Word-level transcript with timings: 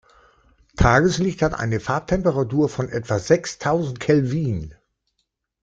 Tageslicht 0.77 1.43
hat 1.43 1.53
eine 1.53 1.79
Farbtemperatur 1.79 2.69
von 2.69 2.89
etwa 2.89 3.19
sechstausend 3.19 3.99
Kelvin. 3.99 4.73